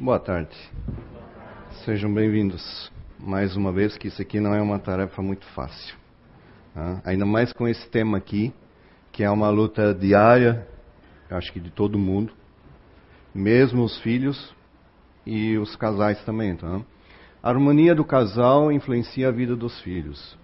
[0.00, 0.56] Boa tarde.
[1.84, 2.88] Sejam bem-vindos.
[3.18, 5.96] Mais uma vez que isso aqui não é uma tarefa muito fácil.
[6.72, 7.02] Tá?
[7.04, 8.54] Ainda mais com esse tema aqui,
[9.10, 10.64] que é uma luta diária,
[11.28, 12.32] acho que de todo mundo,
[13.34, 14.54] mesmo os filhos
[15.26, 16.54] e os casais também.
[16.54, 16.80] Tá?
[17.42, 20.38] A harmonia do casal influencia a vida dos filhos.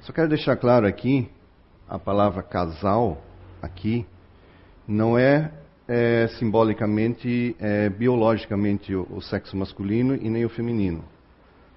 [0.00, 1.30] Só quero deixar claro aqui,
[1.88, 3.22] a palavra casal
[3.62, 4.04] aqui
[4.84, 5.52] não é
[5.92, 11.04] é, simbolicamente, é, biologicamente, o, o, sexo masculino e nem o feminino.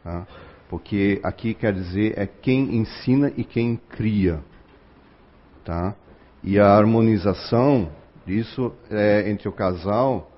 [0.04, 0.28] Tá?
[0.70, 4.40] Porque aqui quer dizer é quem ensina e quem cria.
[5.66, 5.96] Tá?
[6.44, 7.90] E a harmonização
[8.24, 10.32] disso é, entre o casal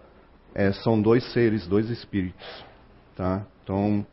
[0.53, 2.65] é, são dois seres, dois espíritos.
[3.13, 3.45] Tá?
[3.61, 4.07] Então,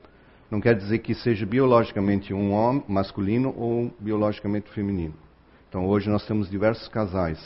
[0.51, 5.15] não quer dizer que seja biologicamente um homem masculino ou biologicamente feminino.
[5.69, 7.39] Então, hoje nós temos diversos casais.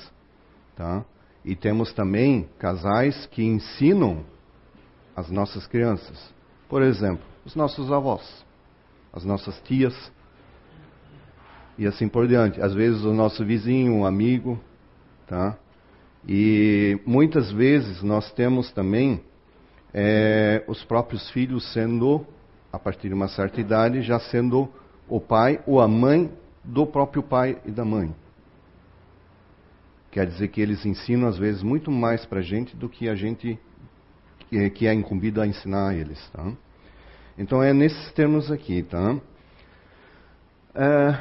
[0.75, 1.05] Tá?
[1.47, 4.25] E temos também casais que ensinam
[5.15, 6.35] as nossas crianças.
[6.69, 8.45] Por exemplo, os nossos avós,
[9.13, 9.95] as nossas tias,
[11.79, 12.61] e assim por diante.
[12.61, 14.59] Às vezes o nosso vizinho, um amigo,
[15.29, 15.57] tá?
[16.27, 19.23] E muitas vezes nós temos também
[19.95, 22.27] é, os próprios filhos sendo,
[22.73, 24.69] a partir de uma certa idade, já sendo
[25.09, 26.29] o pai ou a mãe
[26.65, 28.13] do próprio pai e da mãe.
[30.17, 33.15] Quer dizer que eles ensinam, às vezes, muito mais para a gente do que a
[33.15, 33.59] gente
[34.75, 36.19] que é incumbido a ensinar a eles.
[36.31, 36.53] Tá?
[37.37, 38.83] Então, é nesses termos aqui.
[38.83, 39.21] Tá?
[40.75, 41.19] É,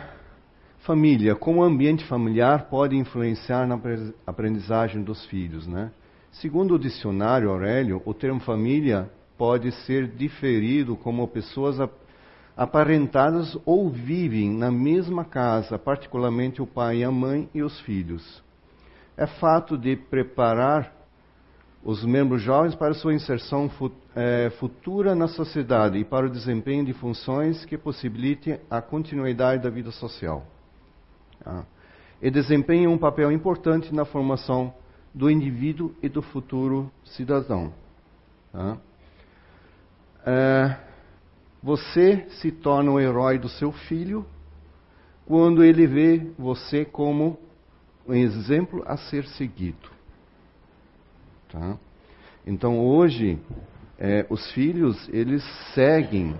[0.79, 1.35] família.
[1.35, 3.77] Como o ambiente familiar pode influenciar na
[4.25, 5.67] aprendizagem dos filhos?
[5.67, 5.91] Né?
[6.31, 11.75] Segundo o dicionário Aurélio, o termo família pode ser diferido como pessoas
[12.55, 18.44] aparentadas ou vivem na mesma casa, particularmente o pai, a mãe e os filhos
[19.17, 20.94] é fato de preparar
[21.83, 23.69] os membros jovens para sua inserção
[24.16, 29.69] é, futura na sociedade e para o desempenho de funções que possibilitem a continuidade da
[29.69, 30.45] vida social.
[31.44, 31.63] Tá?
[32.19, 34.73] E desempenham um papel importante na formação
[35.13, 37.72] do indivíduo e do futuro cidadão.
[38.51, 38.78] Tá?
[40.25, 40.78] É,
[41.62, 44.25] você se torna o herói do seu filho
[45.25, 47.38] quando ele vê você como
[48.07, 49.89] um exemplo a ser seguido.
[51.51, 51.77] Tá?
[52.45, 53.39] Então hoje
[53.97, 55.43] é, os filhos eles
[55.73, 56.35] seguem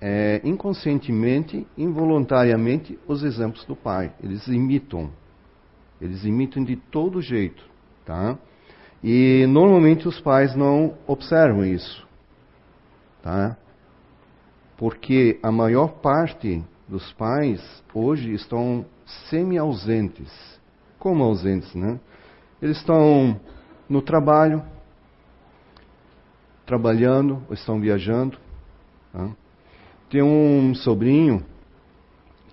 [0.00, 4.12] é, inconscientemente, involuntariamente os exemplos do pai.
[4.22, 5.10] Eles imitam,
[6.00, 7.64] eles imitam de todo jeito,
[8.04, 8.38] tá?
[9.02, 12.06] E normalmente os pais não observam isso,
[13.22, 13.56] tá?
[14.76, 17.60] Porque a maior parte dos pais
[17.92, 18.84] hoje estão
[19.28, 20.30] semi-ausentes.
[20.98, 22.00] Como ausentes, né?
[22.60, 23.38] Eles estão
[23.88, 24.62] no trabalho,
[26.66, 28.38] trabalhando, ou estão viajando.
[29.12, 29.30] Tá?
[30.10, 31.44] Tem um sobrinho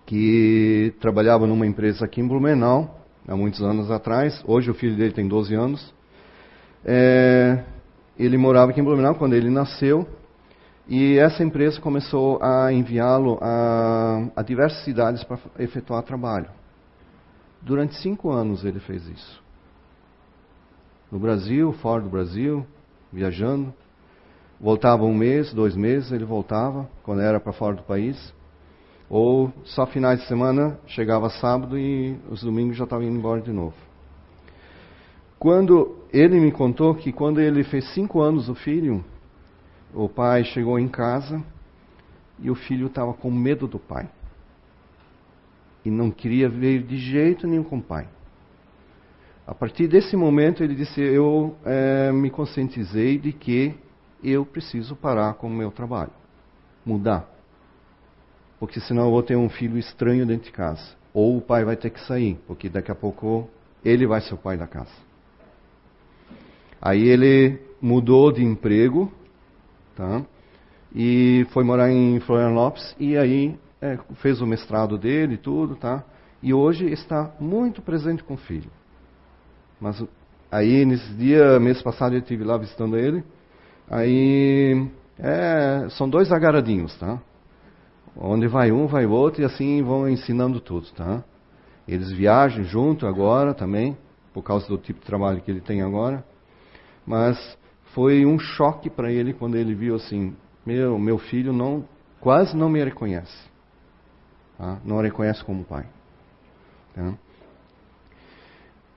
[0.05, 4.43] que trabalhava numa empresa aqui em Blumenau, há muitos anos atrás.
[4.45, 5.93] Hoje o filho dele tem 12 anos.
[6.83, 7.63] É,
[8.17, 10.07] ele morava aqui em Blumenau quando ele nasceu.
[10.87, 16.49] E essa empresa começou a enviá-lo a, a, diversas cidades para efetuar trabalho.
[17.59, 19.43] Durante cinco anos ele fez isso.
[21.11, 22.65] No Brasil, fora do Brasil,
[23.11, 23.73] viajando.
[24.61, 28.33] Voltava um mês, dois meses, ele voltava, quando era para fora do país.
[29.09, 33.51] Ou só finais de semana, chegava sábado e os domingos já estava indo embora de
[33.51, 33.75] novo.
[35.39, 39.03] Quando ele me contou que quando ele fez cinco anos o filho,
[39.95, 41.41] o pai chegou em casa
[42.39, 44.09] e o filho estava com medo do pai.
[45.85, 48.07] E não queria ver de jeito nenhum com o pai.
[49.47, 53.75] A partir desse momento, ele disse: Eu é, me conscientizei de que
[54.23, 56.11] eu preciso parar com o meu trabalho,
[56.83, 57.29] mudar.
[58.59, 60.95] Porque senão eu vou ter um filho estranho dentro de casa.
[61.13, 63.47] Ou o pai vai ter que sair, porque daqui a pouco
[63.83, 64.91] ele vai ser o pai da casa.
[66.81, 69.11] Aí ele mudou de emprego,
[69.95, 70.21] tá?
[70.93, 76.03] E foi morar em Florianópolis e aí é, fez o mestrado dele e tudo, tá?
[76.41, 78.69] E hoje está muito presente com o filho.
[79.79, 80.03] Mas
[80.51, 83.23] aí nesse dia, mês passado eu estive lá visitando ele.
[83.89, 84.89] Aí
[85.19, 87.19] é, são dois agaradinhos, tá?
[88.17, 91.23] Onde vai um, vai o outro e assim vão ensinando tudo, tá?
[91.87, 93.97] Eles viajam junto agora também,
[94.33, 96.23] por causa do tipo de trabalho que ele tem agora.
[97.05, 97.37] Mas
[97.93, 100.35] foi um choque para ele quando ele viu assim:
[100.65, 101.85] meu, meu filho não,
[102.19, 103.37] quase não me reconhece.
[104.57, 104.79] Tá?
[104.83, 105.85] Não reconhece como pai.
[106.93, 107.13] Tá?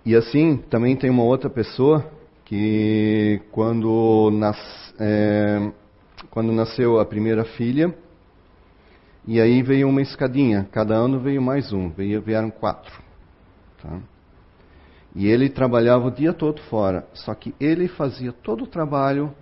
[0.04, 2.10] E assim, também tem uma outra pessoa
[2.44, 5.70] que quando, nas, é,
[6.30, 7.94] quando nasceu a primeira filha,
[9.26, 12.90] e aí veio uma escadinha, cada ano veio mais um, veio, vieram quatro.
[13.82, 14.00] Tá?
[15.14, 19.34] E ele trabalhava o dia todo fora, só que ele fazia todo o trabalho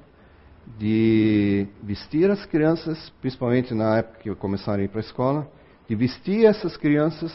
[0.79, 5.49] de vestir as crianças, principalmente na época que começaram a ir para a escola,
[5.89, 7.33] de vestir essas crianças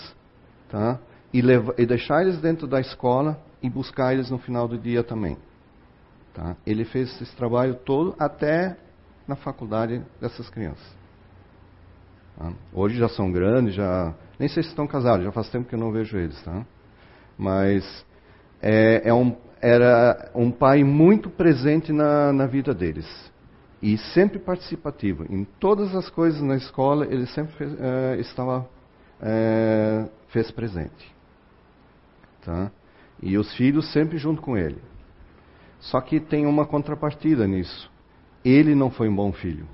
[0.70, 1.00] tá?
[1.34, 5.04] e, levar, e deixar eles dentro da escola e buscar eles no final do dia
[5.04, 5.38] também.
[6.34, 6.56] Tá?
[6.66, 8.78] Ele fez esse trabalho todo até
[9.28, 10.96] na faculdade dessas crianças.
[12.38, 12.52] Tá?
[12.74, 15.80] Hoje já são grandes, já nem sei se estão casados, já faz tempo que eu
[15.80, 16.66] não vejo eles, tá?
[17.38, 18.06] Mas
[18.62, 23.08] é, é um, era um pai muito presente na, na vida deles
[23.82, 25.26] e sempre participativo.
[25.30, 28.68] Em todas as coisas na escola, ele sempre fez, é, estava
[29.22, 31.14] é, fez presente,
[32.44, 32.72] tá?
[33.22, 34.82] E os filhos sempre junto com ele.
[35.80, 37.92] Só que tem uma contrapartida nisso.
[38.44, 39.68] Ele não foi um bom filho.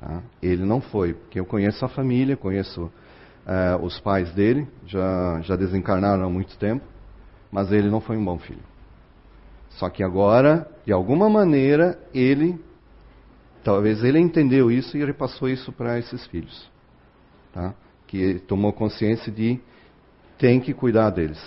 [0.00, 0.22] Tá?
[0.42, 5.56] Ele não foi, porque eu conheço a família, conheço uh, os pais dele, já, já
[5.56, 6.84] desencarnaram há muito tempo,
[7.56, 8.60] mas ele não foi um bom filho.
[9.70, 12.62] Só que agora, de alguma maneira, ele,
[13.64, 16.70] talvez ele entendeu isso e repassou isso para esses filhos.
[17.54, 17.72] Tá?
[18.06, 19.58] Que tomou consciência de
[20.36, 21.40] tem que cuidar deles.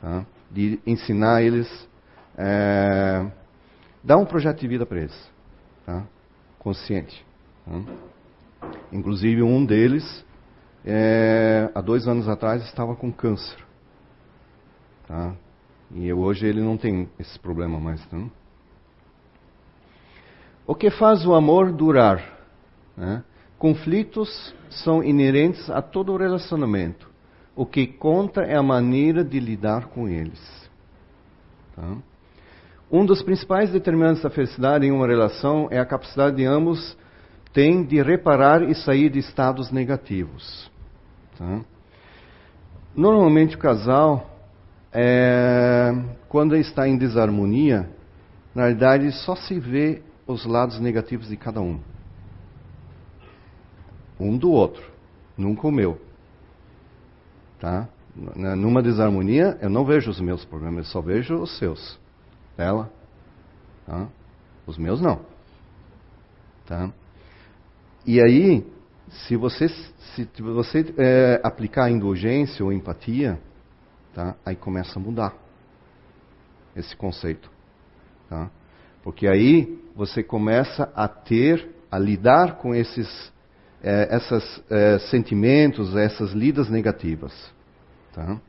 [0.00, 0.24] Tá?
[0.48, 1.88] De ensinar eles
[2.38, 3.28] é,
[4.00, 5.30] dá um projeto de vida para eles,
[5.84, 6.06] tá?
[6.60, 7.26] consciente.
[7.64, 8.70] Tá?
[8.92, 10.24] Inclusive, um deles,
[10.84, 13.71] é, há dois anos atrás, estava com câncer.
[15.12, 15.34] Tá?
[15.94, 18.02] E hoje ele não tem esse problema mais.
[18.06, 18.16] Tá?
[20.66, 22.40] O que faz o amor durar?
[22.96, 23.22] Né?
[23.58, 27.10] Conflitos são inerentes a todo relacionamento.
[27.54, 30.40] O que conta é a maneira de lidar com eles.
[31.76, 31.94] Tá?
[32.90, 36.96] Um dos principais determinantes da felicidade em uma relação é a capacidade de ambos
[37.52, 40.70] têm de reparar e sair de estados negativos.
[41.36, 41.60] Tá?
[42.96, 44.31] Normalmente o casal,
[44.92, 45.92] é,
[46.28, 47.88] quando está em desarmonia,
[48.54, 51.80] na verdade só se vê os lados negativos de cada um.
[54.20, 54.84] Um do outro,
[55.36, 56.00] nunca o meu.
[57.58, 57.88] Tá?
[58.14, 61.98] Numa desarmonia, eu não vejo os meus problemas, eu só vejo os seus
[62.56, 62.90] dela.
[63.86, 64.08] Tá?
[64.66, 65.20] Os meus não.
[66.66, 66.92] Tá?
[68.06, 68.66] E aí,
[69.08, 73.40] se você, se você é, aplicar indulgência ou empatia,
[74.14, 74.34] tá?
[74.44, 75.34] aí começa a mudar
[76.76, 77.50] esse conceito.
[78.28, 78.50] Tá?
[79.02, 83.32] Porque aí você começa a ter, a lidar com esses
[83.82, 87.32] é, esses é, sentimentos, essas lidas negativas.
[88.14, 88.40] Tá?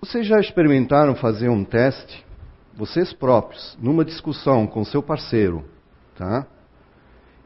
[0.00, 2.24] Vocês já experimentaram fazer um teste
[2.76, 5.64] vocês próprios, numa discussão com seu parceiro,
[6.16, 6.46] tá?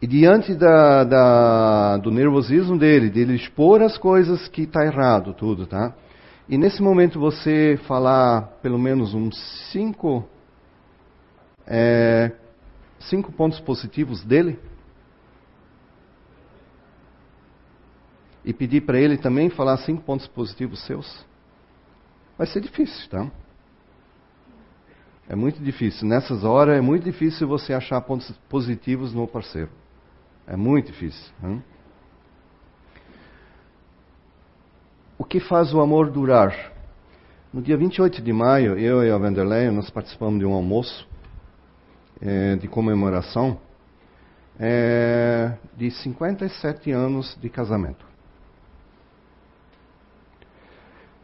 [0.01, 5.67] E diante da, da, do nervosismo dele, dele expor as coisas que está errado, tudo,
[5.67, 5.93] tá?
[6.49, 9.37] E nesse momento você falar pelo menos uns
[9.71, 10.27] cinco,
[11.67, 12.33] é,
[13.01, 14.59] cinco pontos positivos dele,
[18.43, 21.27] e pedir para ele também falar cinco pontos positivos seus,
[22.39, 23.31] vai ser difícil, tá?
[25.29, 26.09] É muito difícil.
[26.09, 29.71] Nessas horas é muito difícil você achar pontos positivos no parceiro.
[30.47, 31.31] É muito difícil.
[31.45, 31.63] Hein?
[35.29, 36.73] Que faz o amor durar?
[37.53, 41.07] No dia 28 de maio, eu e a Vanderlei, nós participamos de um almoço
[42.21, 43.59] é, de comemoração
[44.59, 48.07] é, de 57 anos de casamento.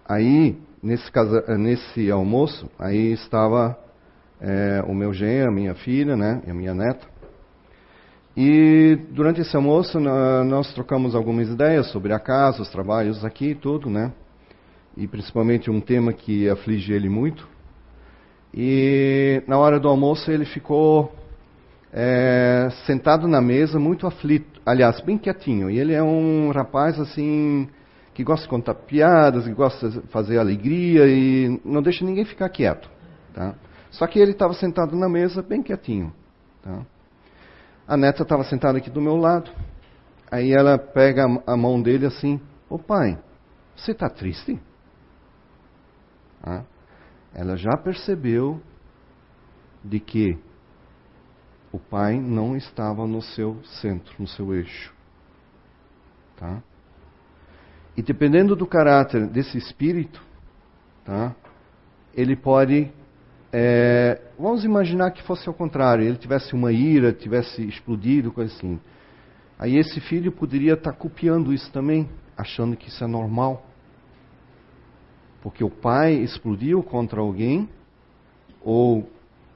[0.06, 3.76] Aí, nesse, casa, nesse almoço, aí estava
[4.38, 7.06] é, o meu genro, a minha filha, né, e a minha neta.
[8.36, 13.54] E durante esse almoço nós trocamos algumas ideias sobre a casa, os trabalhos aqui e
[13.54, 14.12] tudo, né?
[14.96, 17.48] E principalmente um tema que aflige ele muito.
[18.52, 21.12] E na hora do almoço ele ficou
[21.92, 25.70] é, sentado na mesa, muito aflito, aliás, bem quietinho.
[25.70, 27.68] E ele é um rapaz assim
[28.12, 32.48] que gosta de contar piadas, que gosta de fazer alegria e não deixa ninguém ficar
[32.48, 32.88] quieto,
[33.32, 33.54] tá?
[33.90, 36.12] Só que ele estava sentado na mesa, bem quietinho.
[36.62, 36.84] Tá?
[37.86, 39.50] A neta estava sentada aqui do meu lado.
[40.30, 43.18] Aí ela pega a mão dele assim: Ô pai,
[43.76, 44.60] você está triste?
[46.42, 46.64] Ah,
[47.34, 48.60] ela já percebeu
[49.82, 50.38] de que
[51.70, 54.94] o pai não estava no seu centro, no seu eixo.
[56.36, 56.62] Tá?
[57.96, 60.22] E dependendo do caráter desse espírito,
[61.04, 61.34] tá?
[62.14, 62.92] ele pode
[63.56, 68.80] é, vamos imaginar que fosse ao contrário, ele tivesse uma ira, tivesse explodido, coisa assim.
[69.56, 73.64] Aí esse filho poderia estar copiando isso também, achando que isso é normal.
[75.40, 77.68] Porque o pai explodiu contra alguém,
[78.60, 79.08] ou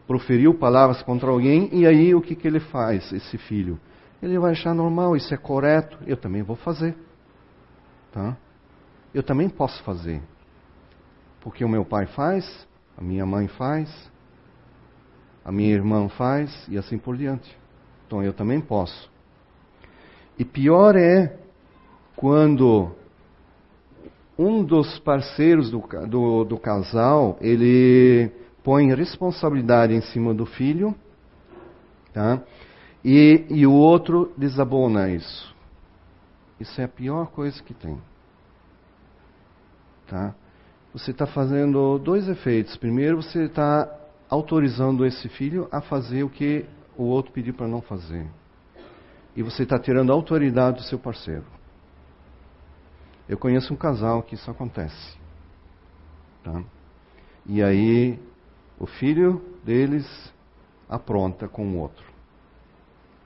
[0.07, 3.81] proferiu palavras contra alguém, e aí o que, que ele faz, esse filho?
[4.23, 6.95] Ele vai achar normal, isso é correto, eu também vou fazer.
[8.13, 8.37] Tá?
[9.13, 10.23] Eu também posso fazer.
[11.41, 12.68] Porque o meu pai faz,
[12.99, 14.11] a minha mãe faz,
[15.45, 17.57] a minha irmã faz e assim por diante.
[18.07, 19.09] Então eu também posso.
[20.37, 21.39] E pior é
[22.17, 22.91] quando
[24.37, 25.79] um dos parceiros do,
[26.09, 28.33] do, do casal ele
[28.65, 30.93] põe responsabilidade em cima do filho,
[32.13, 32.43] tá?
[33.05, 35.55] E, e o outro desabona isso.
[36.59, 38.01] Isso é a pior coisa que tem.
[40.09, 40.35] Tá?
[40.93, 42.77] Você está fazendo dois efeitos.
[42.77, 43.89] Primeiro, você está
[44.29, 46.67] autorizando esse filho a fazer o que
[46.97, 48.27] o outro pediu para não fazer.
[49.37, 51.45] E você está tirando a autoridade do seu parceiro.
[53.29, 55.17] Eu conheço um casal que isso acontece.
[56.43, 56.63] Tá?
[57.47, 58.19] E aí,
[58.79, 60.33] o filho deles
[60.89, 62.19] apronta com o outro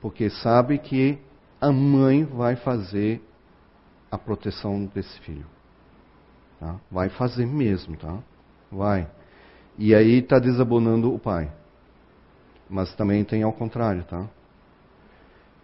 [0.02, 1.16] porque sabe que
[1.60, 3.22] a mãe vai fazer
[4.10, 5.46] a proteção desse filho.
[6.62, 6.76] Tá?
[6.88, 8.20] Vai fazer mesmo, tá?
[8.70, 9.08] Vai.
[9.76, 11.50] E aí está desabonando o pai.
[12.70, 14.28] Mas também tem ao contrário, tá?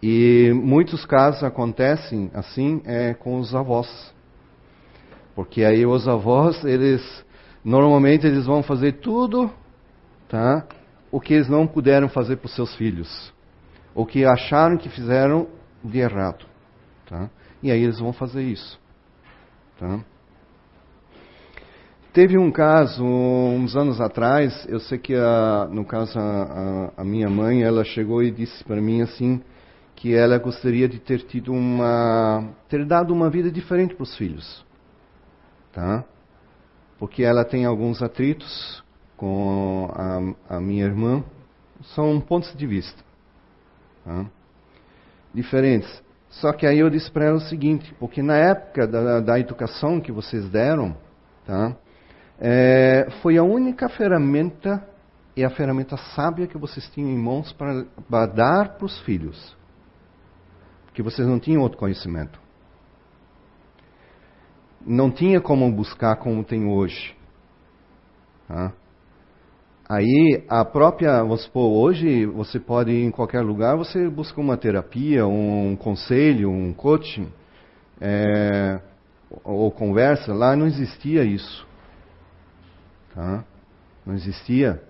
[0.03, 4.13] E muitos casos acontecem assim é com os avós.
[5.33, 7.01] Porque aí os avós, eles
[7.63, 9.49] normalmente eles vão fazer tudo,
[10.27, 10.67] tá?
[11.09, 13.33] O que eles não puderam fazer para os seus filhos
[13.95, 15.47] ou que acharam que fizeram
[15.81, 16.45] de errado.
[17.05, 17.29] Tá?
[17.63, 18.77] E aí eles vão fazer isso.
[19.77, 20.01] Tá?
[22.11, 27.29] Teve um caso, uns anos atrás, eu sei que, a, no caso, a, a, minha
[27.29, 29.39] mãe, ela chegou e disse para mim assim,
[29.95, 34.65] que ela gostaria de ter tido uma, ter dado uma vida diferente para os filhos.
[35.71, 36.03] Tá?
[36.97, 38.83] Porque ela tem alguns atritos
[39.15, 41.23] com a, a minha irmã,
[41.93, 43.03] são pontos de vista.
[44.03, 44.25] Tá?
[45.31, 46.01] Diferentes.
[46.27, 50.01] Só que aí eu disse para ela o seguinte, porque na época da, da educação
[50.01, 50.97] que vocês deram,
[51.45, 51.75] tá?
[52.41, 54.87] É, foi a única ferramenta
[55.35, 59.57] e a ferramenta sábia que vocês tinham em mãos para, dar para os filhos.
[60.85, 62.39] Porque vocês não tinham outro conhecimento.
[64.85, 67.15] Não tinha como buscar como tem hoje.
[68.47, 68.73] Tá?
[69.87, 74.55] Aí a própria, vamos supor, hoje você pode ir em qualquer lugar, você busca uma
[74.55, 77.27] terapia, um conselho, um coaching,
[77.99, 78.79] é,
[79.43, 81.68] ou conversa, lá não existia isso.
[83.19, 83.43] Tá?
[84.05, 84.81] Não existia.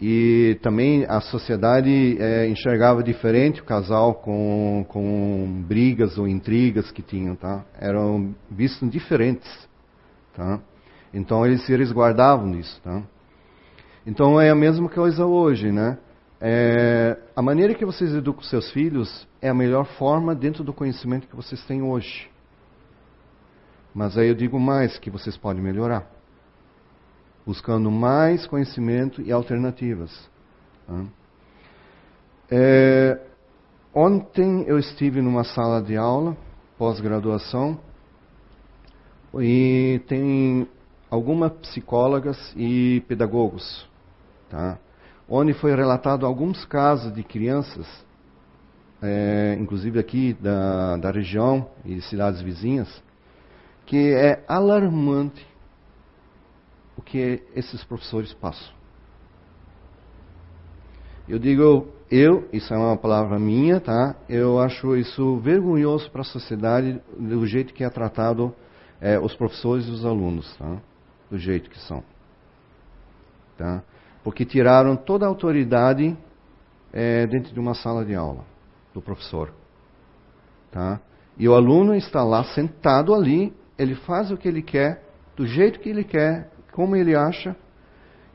[0.00, 7.00] E também a sociedade é, enxergava diferente o casal com, com brigas ou intrigas que
[7.00, 7.64] tinham, tá?
[7.78, 9.48] Eram vistos diferentes,
[10.34, 10.58] tá?
[11.14, 13.04] Então eles se resguardavam disso, tá?
[14.04, 15.96] Então é a mesma coisa hoje, né?
[16.40, 21.28] É, a maneira que vocês educam seus filhos é a melhor forma dentro do conhecimento
[21.28, 22.28] que vocês têm hoje.
[23.94, 26.15] Mas aí eu digo mais que vocês podem melhorar,
[27.46, 30.28] buscando mais conhecimento e alternativas.
[32.50, 33.20] É,
[33.94, 36.36] ontem eu estive numa sala de aula
[36.76, 37.78] pós-graduação
[39.38, 40.68] e tem
[41.10, 43.88] algumas psicólogas e pedagogos
[44.50, 44.78] tá?
[45.28, 47.86] onde foi relatado alguns casos de crianças,
[49.02, 53.02] é, inclusive aqui da, da região e cidades vizinhas,
[53.84, 55.46] que é alarmante
[56.96, 58.74] o que esses professores passam.
[61.28, 64.14] Eu digo, eu, isso é uma palavra minha, tá?
[64.28, 68.54] Eu acho isso vergonhoso para a sociedade do jeito que é tratado
[69.00, 70.78] é, os professores e os alunos, tá?
[71.28, 72.04] Do jeito que são,
[73.58, 73.82] tá?
[74.26, 76.18] porque tiraram toda a autoridade
[76.92, 78.44] é, dentro de uma sala de aula
[78.92, 79.52] do professor.
[80.72, 81.00] Tá?
[81.38, 85.00] E o aluno está lá sentado ali, ele faz o que ele quer,
[85.36, 87.56] do jeito que ele quer, como ele acha,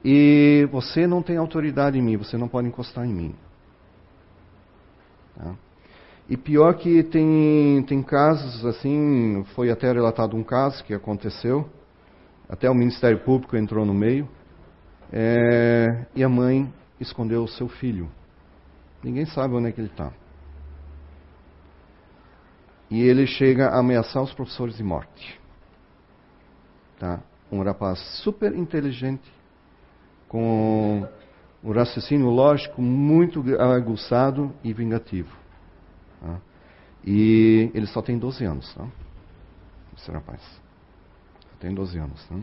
[0.04, 3.36] e você não tem autoridade em mim, você não pode encostar em mim.
[5.38, 5.54] Tá?
[6.28, 11.70] E pior que tem, tem casos assim, foi até relatado um caso que aconteceu,
[12.50, 14.28] até o Ministério Público entrou no meio,
[15.14, 18.10] é, e a mãe escondeu o seu filho.
[19.04, 20.12] Ninguém sabe onde é que ele está.
[22.90, 25.40] E ele chega a ameaçar os professores de morte.
[26.98, 27.22] Tá?
[27.52, 29.30] Um rapaz super inteligente,
[30.28, 31.08] com
[31.64, 35.36] um raciocínio lógico muito aguçado e vingativo.
[36.20, 36.40] Tá?
[37.06, 38.88] E ele só tem 12 anos, tá?
[39.98, 40.42] esse rapaz.
[40.42, 42.26] Só tem 12 anos.
[42.28, 42.36] Tá?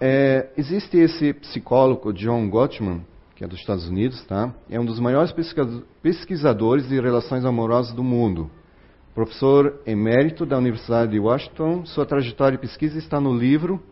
[0.00, 3.06] É, existe esse psicólogo, John Gottman,
[3.36, 4.52] que é dos Estados Unidos, tá?
[4.68, 5.32] É um dos maiores
[6.02, 8.50] pesquisadores de relações amorosas do mundo.
[9.14, 13.82] Professor emérito da Universidade de Washington, sua trajetória de pesquisa está no livro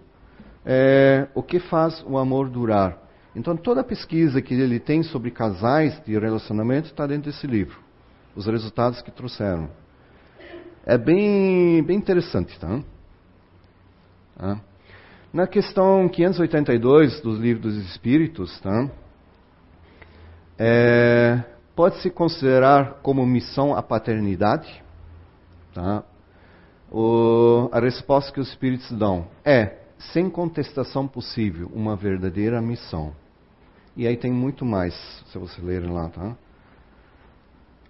[0.65, 2.99] é, O que faz o amor durar.
[3.35, 7.79] Então, toda a pesquisa que ele tem sobre casais de relacionamento está dentro desse livro.
[8.35, 9.71] Os resultados que trouxeram.
[10.85, 12.81] É bem, bem interessante, tá?
[14.37, 14.61] tá?
[15.33, 18.91] Na questão 582 dos livros dos Espíritos, tá?
[20.59, 21.45] É,
[21.81, 24.83] Pode-se considerar como missão a paternidade?
[25.75, 26.05] Tá?
[26.91, 29.79] O, a resposta que os Espíritos dão é,
[30.13, 33.13] sem contestação possível, uma verdadeira missão.
[33.97, 34.95] E aí tem muito mais,
[35.31, 36.37] se você ler lá, tá?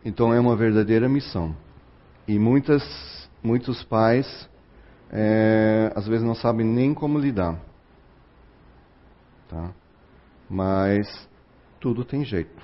[0.04, 1.54] Então é uma verdadeira missão.
[2.26, 2.82] E muitas,
[3.42, 4.48] muitos pais
[5.10, 7.58] é, às vezes não sabem nem como lidar.
[9.48, 9.72] Tá?
[10.48, 11.28] Mas
[11.78, 12.62] tudo tem jeito.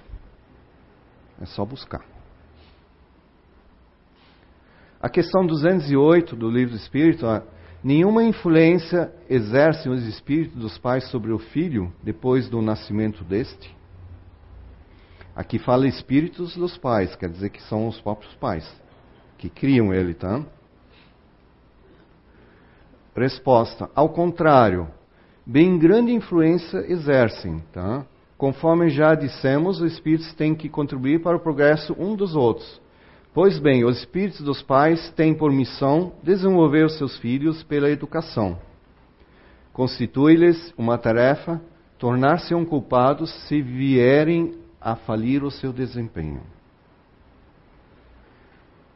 [1.40, 2.15] É só buscar.
[5.00, 7.26] A questão 208 do livro do Espírito,
[7.84, 13.76] nenhuma influência exercem os espíritos dos pais sobre o filho depois do nascimento deste.
[15.34, 18.66] Aqui fala espíritos dos pais, quer dizer que são os próprios pais
[19.36, 20.42] que criam ele, tá?
[23.14, 24.88] Resposta: ao contrário,
[25.44, 28.06] bem grande influência exercem, tá?
[28.38, 32.80] Conforme já dissemos, os espíritos têm que contribuir para o progresso um dos outros.
[33.36, 38.58] Pois bem, os espíritos dos pais têm por missão desenvolver os seus filhos pela educação.
[39.74, 41.60] Constitui-lhes uma tarefa
[41.98, 46.40] tornar-se um culpados se vierem a falir o seu desempenho.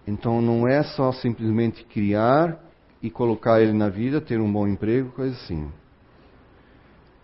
[0.06, 2.58] Então não é só simplesmente criar
[3.02, 5.70] e colocar ele na vida, ter um bom emprego, coisa assim.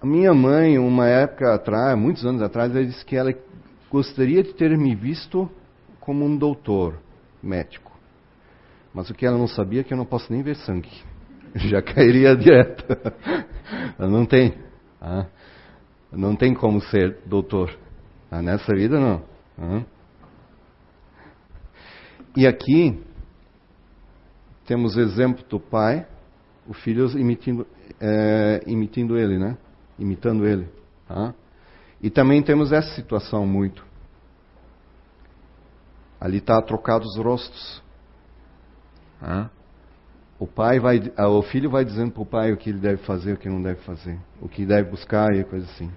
[0.02, 3.32] A minha mãe, uma época atrás, muitos anos atrás, ela disse que ela
[3.90, 5.50] gostaria de ter me visto
[5.98, 7.05] como um doutor
[7.46, 7.92] médico.
[8.92, 10.90] Mas o que ela não sabia é que eu não posso nem ver sangue.
[11.54, 12.84] Já cairia direto.
[13.98, 14.54] não tem.
[15.00, 15.26] Ah,
[16.10, 17.76] não tem como ser doutor.
[18.30, 19.22] Ah, nessa vida não.
[22.36, 23.02] E aqui,
[24.66, 26.06] temos exemplo do pai,
[26.66, 27.66] o filho imitando,
[28.00, 29.56] é, imitando ele, né?
[29.98, 30.68] Imitando ele.
[32.02, 33.85] E também temos essa situação muito.
[36.20, 37.82] Ali está trocados os rostos.
[40.38, 43.32] O pai vai, o filho vai dizendo para o pai o que ele deve fazer,
[43.32, 45.90] o que não deve fazer, o que deve buscar e coisa assim.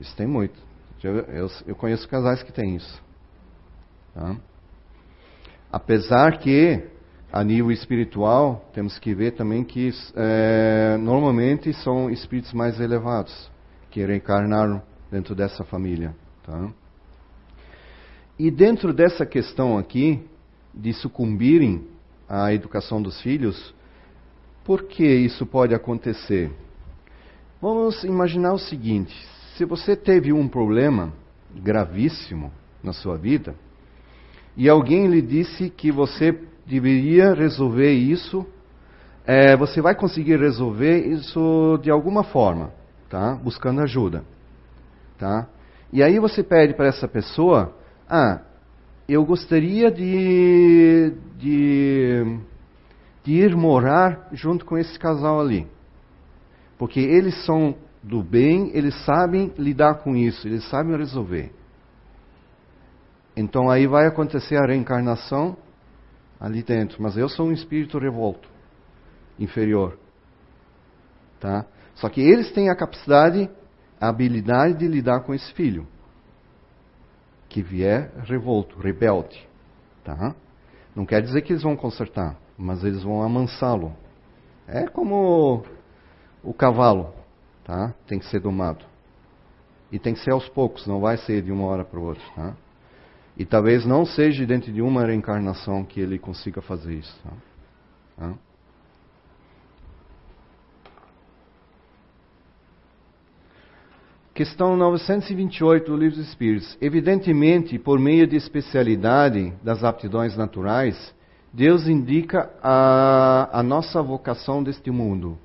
[0.00, 0.58] Isso tem muito.
[1.02, 3.02] Eu, eu, eu, conheço casais que têm isso.
[5.72, 6.82] Apesar que,
[7.32, 13.50] a nível espiritual, temos que ver também que é, normalmente são espíritos mais elevados
[13.90, 16.14] que reencarnaram dentro dessa família.
[16.44, 16.68] Tá?
[18.38, 20.22] E dentro dessa questão aqui,
[20.72, 21.84] de sucumbirem
[22.28, 23.74] à educação dos filhos,
[24.64, 26.52] por que isso pode acontecer?
[27.60, 29.12] Vamos imaginar o seguinte:
[29.56, 31.12] se você teve um problema
[31.52, 33.56] gravíssimo na sua vida,
[34.56, 38.46] e alguém lhe disse que você deveria resolver isso,
[39.26, 42.72] é, você vai conseguir resolver isso de alguma forma,
[43.08, 43.34] tá?
[43.34, 44.22] Buscando ajuda,
[45.18, 45.48] tá?
[45.92, 47.74] E aí você pede para essa pessoa,
[48.08, 48.40] ah,
[49.08, 52.38] eu gostaria de, de,
[53.24, 55.66] de ir morar junto com esse casal ali,
[56.78, 61.52] porque eles são do bem, eles sabem lidar com isso, eles sabem resolver.
[63.36, 65.56] Então aí vai acontecer a reencarnação
[66.40, 67.02] ali dentro.
[67.02, 68.48] Mas eu sou um espírito revolto,
[69.38, 69.98] inferior.
[71.38, 71.64] Tá?
[71.94, 73.48] Só que eles têm a capacidade,
[74.00, 75.86] a habilidade de lidar com esse filho.
[77.48, 79.46] Que vier revolto, rebelde.
[80.04, 80.34] Tá?
[80.94, 83.94] Não quer dizer que eles vão consertar, mas eles vão amansá-lo.
[84.66, 85.64] É como
[86.42, 87.14] o cavalo,
[87.64, 87.94] tá?
[88.06, 88.84] Tem que ser domado.
[89.90, 92.54] E tem que ser aos poucos, não vai ser de uma hora para outra, tá?
[93.36, 97.22] E talvez não seja dentro de uma reencarnação que ele consiga fazer isso.
[98.16, 98.34] Tá?
[104.38, 106.78] Questão 928 do Livro dos Espíritos.
[106.80, 111.12] Evidentemente, por meio de especialidade das aptidões naturais,
[111.52, 115.36] Deus indica a, a nossa vocação deste mundo.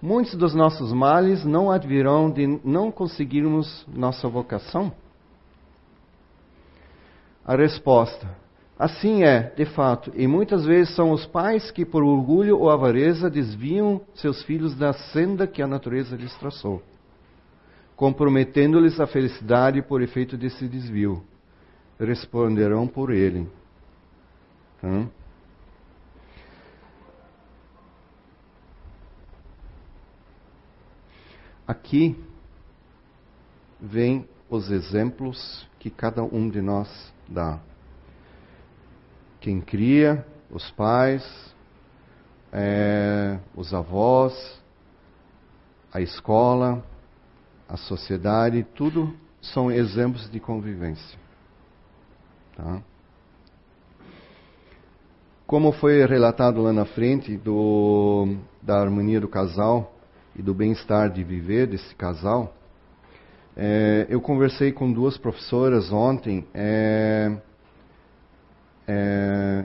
[0.00, 4.90] Muitos dos nossos males não advirão de não conseguirmos nossa vocação?
[7.44, 8.26] A resposta:
[8.78, 13.28] assim é, de fato, e muitas vezes são os pais que, por orgulho ou avareza,
[13.28, 16.82] desviam seus filhos da senda que a natureza lhes traçou,
[18.02, 21.22] comprometendo-lhes a felicidade por efeito desse desvio.
[22.00, 23.48] Responderão por ele.
[24.82, 25.06] Hum?
[31.64, 32.18] Aqui
[33.80, 37.60] vem os exemplos que cada um de nós dá.
[39.40, 41.54] Quem cria, os pais,
[42.52, 44.60] é, os avós,
[45.92, 46.84] a escola,
[47.72, 51.18] a sociedade, tudo são exemplos de convivência.
[52.54, 52.82] Tá?
[55.46, 59.92] Como foi relatado lá na frente do, da harmonia do casal,
[60.34, 62.54] e do bem-estar de viver desse casal,
[63.56, 67.36] é, eu conversei com duas professoras ontem é,
[68.88, 69.64] é,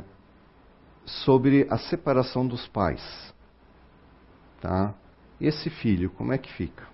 [1.05, 3.33] sobre a separação dos pais.
[4.61, 4.93] Tá?
[5.39, 6.85] Esse filho, como é que fica?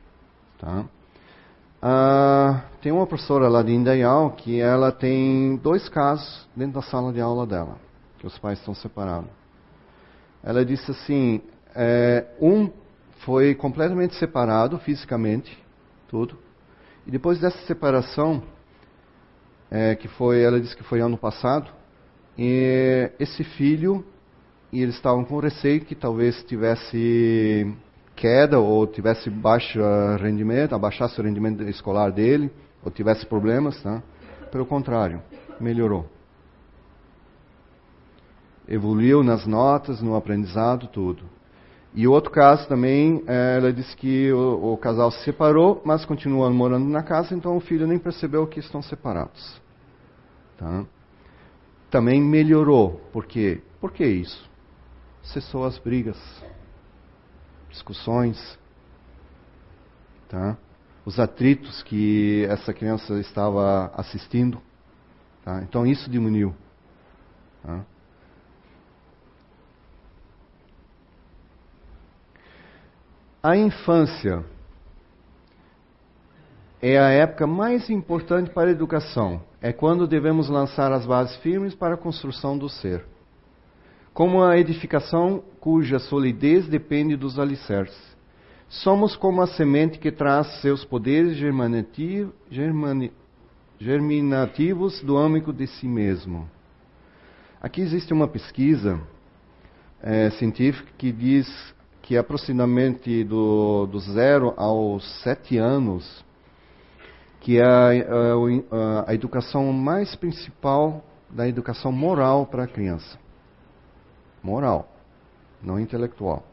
[0.60, 0.86] Tá?
[1.86, 7.12] Ah, tem uma professora lá de Indaial que ela tem dois casos dentro da sala
[7.12, 7.76] de aula dela,
[8.20, 9.30] que os pais estão separados.
[10.42, 11.42] Ela disse assim,
[11.76, 12.70] é, um
[13.26, 15.62] foi completamente separado fisicamente,
[16.08, 16.38] tudo.
[17.06, 18.42] E depois dessa separação,
[19.70, 21.70] é, que foi, ela disse que foi ano passado,
[23.20, 24.06] esse filho,
[24.72, 27.76] e eles estavam com receio que talvez tivesse
[28.16, 29.80] queda ou tivesse baixo
[30.20, 32.52] rendimento, abaixasse o rendimento escolar dele,
[32.84, 34.02] ou tivesse problemas, né?
[34.52, 35.22] Pelo contrário,
[35.60, 36.06] melhorou.
[38.68, 41.24] Evoluiu nas notas, no aprendizado, tudo.
[41.96, 46.52] E outro caso também, é, ela disse que o, o, casal se separou, mas continuam
[46.52, 49.62] morando na casa, então o filho nem percebeu que estão separados.
[50.58, 50.86] Tá?
[51.92, 53.00] Também melhorou.
[53.12, 53.62] Por quê?
[53.80, 54.50] Por que isso?
[55.22, 56.18] Cessou as brigas,
[57.74, 58.60] discussões,
[60.30, 60.56] tá?
[61.06, 64.62] os atritos que essa criança estava assistindo.
[65.44, 65.62] Tá?
[65.64, 66.56] Então isso diminuiu.
[67.62, 67.84] Tá?
[73.42, 74.46] A infância
[76.82, 79.42] é a época mais importante para a educação.
[79.62, 83.06] É quando devemos lançar as bases firmes para a construção do ser.
[84.14, 88.14] Como a edificação cuja solidez depende dos alicerces.
[88.70, 91.36] Somos como a semente que traz seus poderes
[93.80, 96.48] germinativos do âmbito de si mesmo.
[97.60, 99.00] Aqui existe uma pesquisa
[100.02, 101.48] é, científica que diz
[102.02, 106.24] que aproximadamente do, do zero aos sete anos,
[107.40, 113.23] que é a, a, a educação mais principal da educação moral para a criança.
[114.44, 114.92] Moral,
[115.62, 116.46] não intelectual.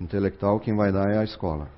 [0.00, 1.68] Intelectual quem vai dar é a escola.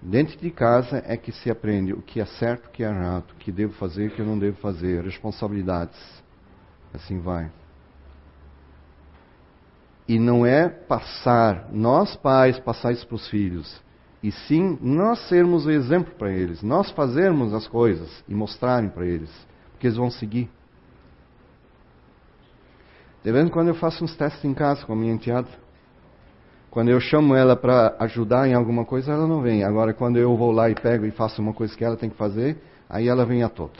[0.00, 3.30] Dentro de casa é que se aprende o que é certo, o que é errado,
[3.30, 5.96] o que devo fazer, o que eu não devo fazer, responsabilidades.
[6.92, 7.50] Assim vai.
[10.08, 13.80] E não é passar, nós pais, passar isso para os filhos.
[14.22, 16.62] E sim, nós sermos o exemplo para eles.
[16.62, 19.30] Nós fazermos as coisas e mostrarem para eles.
[19.72, 20.50] Porque eles vão seguir.
[23.22, 25.48] De vez em quando eu faço uns testes em casa com a minha enteada.
[26.70, 29.62] Quando eu chamo ela para ajudar em alguma coisa, ela não vem.
[29.62, 32.16] Agora, quando eu vou lá e pego e faço uma coisa que ela tem que
[32.16, 32.56] fazer,
[32.88, 33.78] aí ela vem a toda.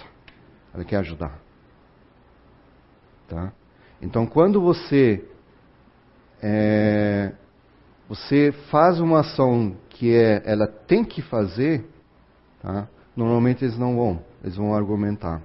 [0.74, 1.38] Ela quer ajudar.
[3.26, 3.52] Tá?
[4.00, 5.24] Então, quando você
[6.42, 7.32] é,
[8.08, 11.88] você faz uma ação que é, ela tem que fazer,
[12.60, 12.88] tá?
[13.16, 15.40] normalmente eles não vão, eles vão argumentar.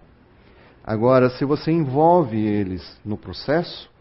[0.88, 3.92] Agora, se você envolve eles no processo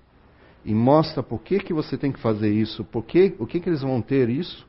[0.64, 3.68] e mostra por que, que você tem que fazer isso, por que, o que, que
[3.68, 4.64] eles vão ter isso,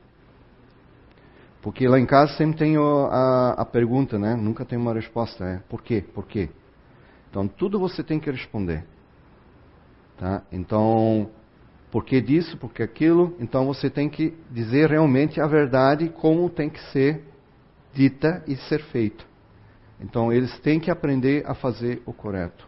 [1.62, 4.34] porque lá em casa sempre tem a, a pergunta, né?
[4.34, 6.04] Nunca tem uma resposta, é por quê?
[6.12, 6.48] Por quê?
[7.30, 8.84] Então tudo você tem que responder.
[10.16, 10.42] Tá?
[10.50, 11.30] Então,
[11.88, 13.36] por que disso, por que aquilo.
[13.38, 17.22] Então você tem que dizer realmente a verdade como tem que ser
[17.94, 19.27] dita e ser feito.
[20.00, 22.66] Então eles têm que aprender a fazer o correto,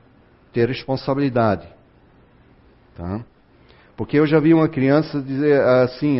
[0.53, 1.69] ter responsabilidade.
[2.97, 3.25] Tá?
[3.97, 6.19] Porque eu já vi uma criança dizer assim,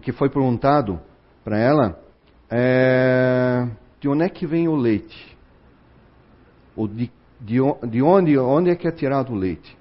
[0.00, 1.00] que foi perguntado
[1.44, 2.00] para ela,
[2.50, 3.68] é,
[4.00, 5.36] de onde é que vem o leite?
[6.74, 9.76] Ou de, de, de onde, onde é que é tirado o leite?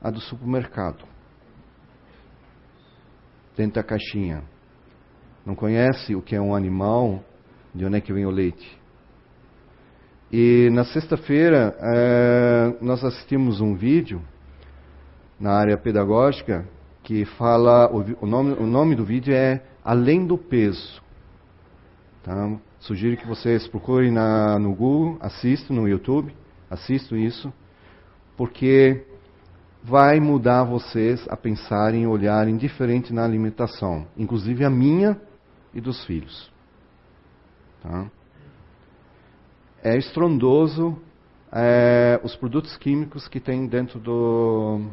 [0.00, 1.04] a do supermercado.
[3.56, 4.42] Dentro da caixinha.
[5.44, 7.22] Não conhece o que é um animal,
[7.74, 8.79] de onde é que vem o leite.
[10.32, 14.22] E na sexta-feira é, nós assistimos um vídeo
[15.40, 16.68] na área pedagógica
[17.02, 21.02] que fala o, o, nome, o nome do vídeo é Além do Peso.
[22.22, 22.56] Tá?
[22.78, 26.32] Sugiro que vocês procurem na, no Google, assistam no YouTube,
[26.70, 27.52] assistam isso,
[28.36, 29.04] porque
[29.82, 35.20] vai mudar vocês a pensarem e olharem diferente na alimentação, inclusive a minha
[35.74, 36.52] e dos filhos.
[37.82, 38.06] Tá?
[39.82, 40.98] É estrondoso
[41.52, 44.86] é, os produtos químicos que tem dentro do,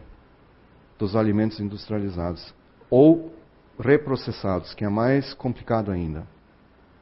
[0.98, 2.54] dos alimentos industrializados
[2.90, 3.34] ou
[3.80, 6.26] reprocessados, que é mais complicado ainda.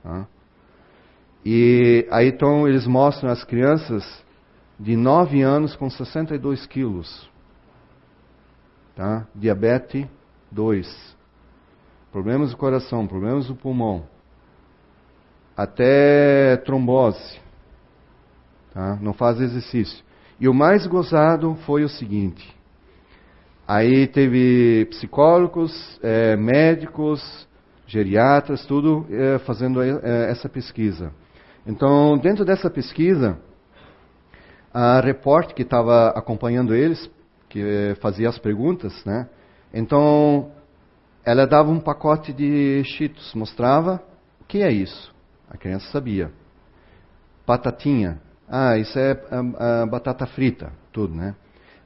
[0.03, 0.27] Tá?
[1.45, 4.03] E aí então eles mostram as crianças
[4.79, 7.29] de 9 anos com 62 quilos.
[8.95, 9.27] Tá?
[9.33, 10.07] Diabetes
[10.51, 11.15] 2.
[12.11, 14.07] Problemas do coração, problemas do pulmão.
[15.55, 17.44] Até trombose.
[18.75, 18.97] Tá?
[19.01, 20.03] Não faz exercício.
[20.37, 22.53] E o mais gozado foi o seguinte.
[23.65, 27.47] Aí teve psicólogos, é, médicos,
[27.87, 31.13] geriatras, tudo é, fazendo é, essa pesquisa.
[31.65, 33.39] Então, dentro dessa pesquisa,
[34.73, 37.09] a repórter que estava acompanhando eles,
[37.47, 39.29] que fazia as perguntas, né?
[39.73, 40.51] Então,
[41.23, 44.03] ela dava um pacote de cheetos, mostrava
[44.41, 45.15] o que é isso.
[45.49, 46.29] A criança sabia.
[47.47, 48.24] Batatinha.
[48.47, 51.35] Ah, isso é a, a batata frita, tudo, né?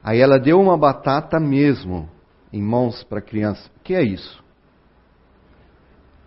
[0.02, 2.08] Aí ela deu uma batata mesmo
[2.52, 3.70] em mãos para a criança.
[3.76, 4.42] O que é isso?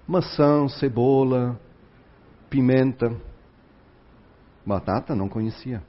[0.07, 1.59] Maçã, cebola,
[2.49, 3.15] pimenta.
[4.65, 5.81] Batata não conhecia.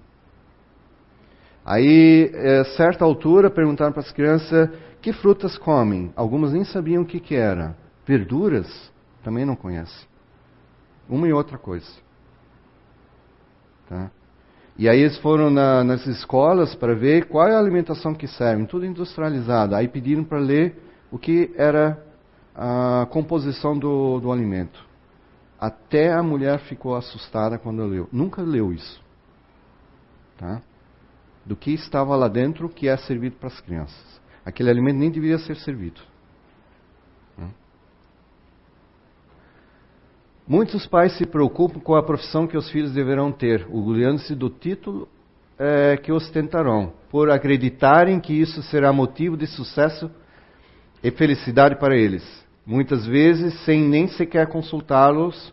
[1.64, 2.30] Aí,
[2.60, 4.68] a certa altura, perguntaram para as crianças
[5.00, 6.12] que frutas comem.
[6.14, 7.76] Algumas nem sabiam o que, que era.
[8.06, 10.06] Verduras também não conhecem.
[11.08, 11.90] Uma e outra coisa.
[13.88, 14.10] Tá?
[14.76, 18.66] E aí eles foram na, nas escolas para ver qual é a alimentação que serve,
[18.66, 19.74] tudo industrializado.
[19.74, 20.76] Aí pediram para ler
[21.12, 22.02] o que era
[22.54, 24.84] a composição do, do alimento.
[25.60, 28.08] Até a mulher ficou assustada quando leu.
[28.12, 29.02] Nunca leu isso.
[30.36, 30.60] Tá?
[31.46, 34.20] Do que estava lá dentro que é servido para as crianças.
[34.44, 36.00] Aquele alimento nem deveria ser servido.
[40.46, 45.08] Muitos pais se preocupam com a profissão que os filhos deverão ter, orgulhando-se do título
[45.58, 50.10] é, que ostentarão, por acreditarem que isso será motivo de sucesso
[51.02, 55.52] e felicidade para eles muitas vezes sem nem sequer consultá-los,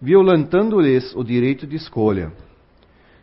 [0.00, 2.32] violentando-lhes o direito de escolha.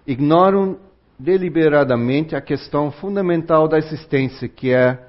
[0.07, 0.77] Ignoram
[1.17, 4.99] deliberadamente a questão fundamental da existência, que é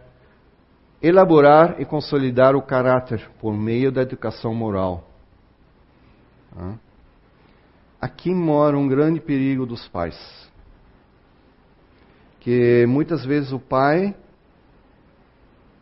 [1.02, 5.04] elaborar e consolidar o caráter por meio da educação moral.
[8.00, 10.16] Aqui mora um grande perigo dos pais.
[12.40, 14.14] Que muitas vezes o pai,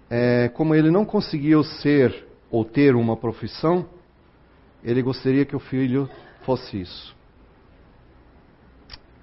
[0.09, 3.87] é, como ele não conseguiu ser ou ter uma profissão,
[4.83, 6.09] ele gostaria que o filho
[6.45, 7.15] fosse isso.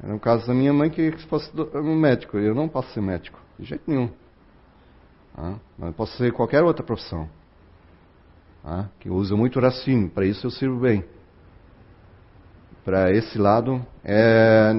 [0.03, 2.37] Era o caso da minha mãe que fosse um médico.
[2.37, 4.09] Eu não posso ser médico, de jeito nenhum.
[5.35, 7.29] Ah, mas eu posso ser qualquer outra profissão.
[8.63, 11.03] Ah, que usa muito raciocínio, para isso eu sirvo bem.
[12.83, 14.73] Para esse lado, é,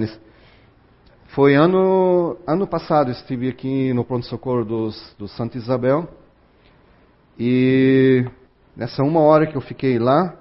[1.28, 6.08] foi ano, ano passado, estive aqui no pronto-socorro do Santa Isabel,
[7.38, 8.26] e
[8.74, 10.34] Nessa uma hora que eu fiquei lá,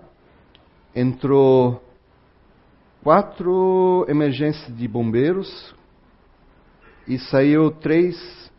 [0.96, 1.84] entrou
[3.04, 5.76] quatro emergências de bombeiros
[7.06, 8.50] e saiu três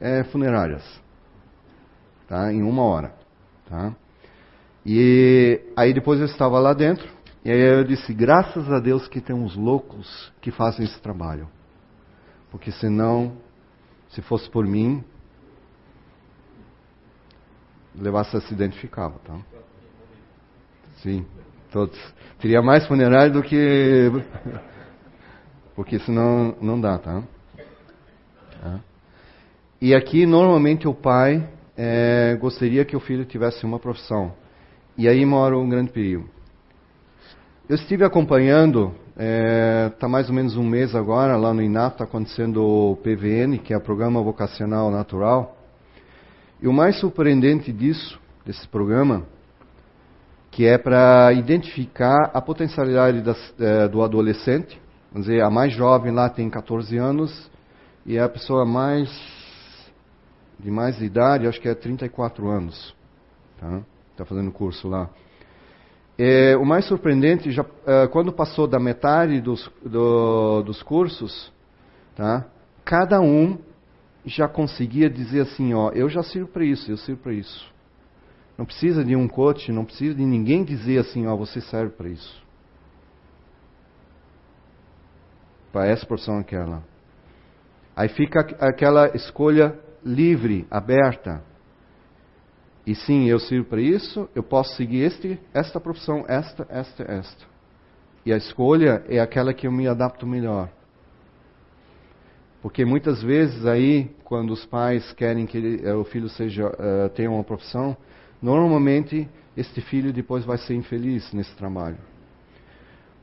[0.00, 0.84] é, funerárias,
[2.28, 2.52] tá?
[2.52, 3.12] Em uma hora,
[3.68, 3.92] tá?
[4.86, 7.10] E aí depois eu estava lá dentro
[7.44, 11.48] e aí eu disse graças a Deus que tem uns loucos que fazem esse trabalho,
[12.50, 13.36] porque senão,
[14.10, 15.02] se fosse por mim,
[17.94, 19.38] levasse acidente ficava, tá?
[21.02, 21.24] Sim,
[21.70, 21.98] todos.
[22.40, 24.10] Teria mais funerário do que.
[25.74, 27.22] Porque senão não dá, tá?
[28.60, 28.80] tá?
[29.80, 34.34] E aqui, normalmente, o pai é, gostaria que o filho tivesse uma profissão.
[34.98, 36.28] E aí mora um grande perigo.
[37.70, 41.92] Eu estive acompanhando, está é, tá mais ou menos um mês agora, lá no INAF,
[41.92, 45.56] está acontecendo o PVN, que é o Programa Vocacional Natural.
[46.60, 49.22] E o mais surpreendente disso, desse programa,
[50.50, 56.12] que é para identificar a potencialidade das, é, do adolescente, vamos dizer, a mais jovem
[56.12, 57.48] lá tem 14 anos
[58.04, 59.08] e a pessoa mais
[60.58, 62.96] de mais idade, acho que é 34 anos.
[63.60, 63.80] Tá?
[64.10, 65.08] Está fazendo curso lá.
[66.22, 71.50] É, o mais surpreendente, já, é, quando passou da metade dos, do, dos cursos,
[72.14, 72.46] tá?
[72.84, 73.56] cada um
[74.26, 77.72] já conseguia dizer assim, ó, eu já sirvo para isso, eu sirvo para isso.
[78.58, 82.10] Não precisa de um coach, não precisa de ninguém dizer assim, ó, você serve para
[82.10, 82.42] isso.
[85.72, 86.84] Para essa porção aquela.
[87.96, 91.42] Aí fica aquela escolha livre, aberta.
[92.86, 97.44] E sim, eu sirvo para isso, eu posso seguir este, esta profissão, esta, esta, esta.
[98.24, 100.70] E a escolha é aquela que eu me adapto melhor.
[102.62, 107.08] Porque muitas vezes aí, quando os pais querem que ele, eh, o filho seja uh,
[107.14, 107.96] tenha uma profissão,
[108.40, 111.98] normalmente este filho depois vai ser infeliz nesse trabalho.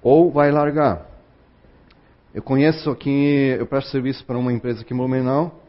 [0.01, 1.05] Ou vai largar.
[2.33, 5.63] Eu conheço aqui, eu presto serviço para uma empresa aqui em Blumenau,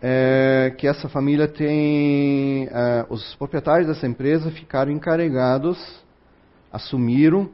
[0.00, 2.68] é, que essa família tem.
[2.70, 5.78] É, os proprietários dessa empresa ficaram encarregados,
[6.72, 7.50] assumiram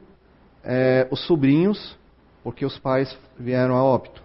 [0.63, 1.97] é, os sobrinhos,
[2.43, 4.21] porque os pais vieram a óbito.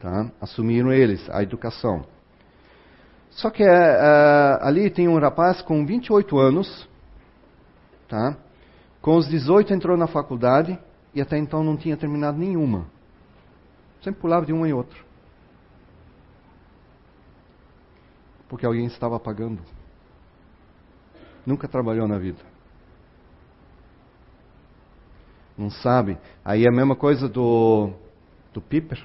[0.00, 0.30] Tá?
[0.40, 2.04] Assumiram eles a educação.
[3.30, 6.88] Só que é, é ali tem um rapaz com 28 anos,
[8.08, 8.36] tá?
[9.00, 10.78] com os 18 entrou na faculdade
[11.14, 12.86] e até então não tinha terminado nenhuma.
[14.02, 15.05] Sempre pulava de uma em outra.
[18.48, 19.62] Porque alguém estava pagando.
[21.44, 22.42] Nunca trabalhou na vida.
[25.56, 26.18] Não sabe.
[26.44, 27.90] Aí é a mesma coisa do,
[28.52, 29.02] do Piper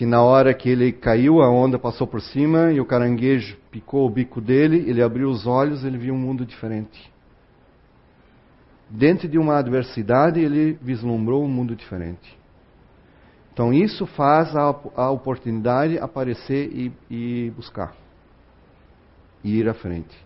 [0.00, 4.06] que na hora que ele caiu, a onda passou por cima e o caranguejo picou
[4.06, 7.12] o bico dele, ele abriu os olhos, ele viu um mundo diferente.
[8.88, 12.34] Dentro de uma adversidade, ele vislumbrou um mundo diferente.
[13.60, 17.92] Então isso faz a, a oportunidade aparecer e, e buscar.
[19.44, 20.16] E ir à frente.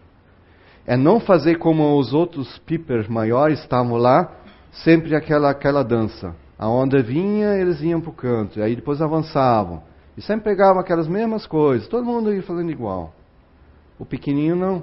[0.87, 4.31] É não fazer como os outros pipers maiores estavam lá,
[4.71, 6.33] sempre aquela, aquela dança.
[6.57, 9.83] A onda vinha, eles iam para o canto, aí depois avançavam.
[10.17, 13.13] E sempre pegavam aquelas mesmas coisas, todo mundo ia fazendo igual.
[13.99, 14.81] O pequenininho não.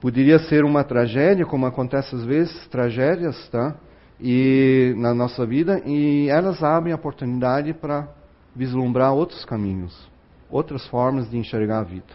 [0.00, 3.76] Poderia ser uma tragédia, como acontece às vezes, tragédias, tá?
[4.20, 8.08] E na nossa vida, e elas abrem a oportunidade para
[8.54, 10.10] vislumbrar outros caminhos,
[10.48, 12.14] outras formas de enxergar a vida.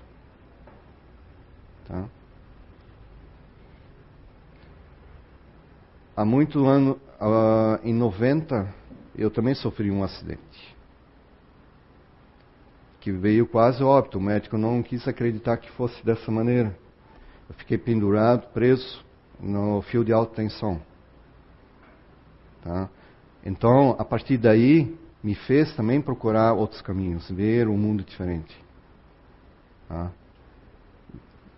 [1.88, 2.06] Tá?
[6.16, 8.74] Há muito ano, Uh, em 90,
[9.14, 10.78] eu também sofri um acidente.
[13.02, 14.18] Que veio quase óbito.
[14.18, 16.78] O médico não quis acreditar que fosse dessa maneira.
[17.50, 19.04] Eu fiquei pendurado, preso
[19.38, 20.82] no fio de alta tensão.
[22.62, 22.90] Tá?
[23.46, 28.56] Então, a partir daí, me fez também procurar outros caminhos, ver um mundo diferente.
[29.88, 30.12] Tá?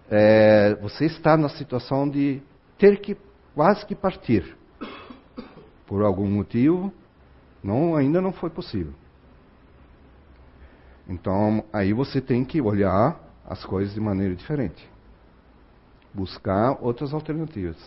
[0.10, 2.42] É, você está na situação de
[2.78, 3.18] ter que
[3.56, 4.58] quase que partir
[5.92, 6.94] por algum motivo,
[7.62, 8.94] não, ainda não foi possível.
[11.08, 14.90] Então, aí você tem que olhar as coisas de maneira diferente.
[16.14, 17.78] Buscar outras alternativas.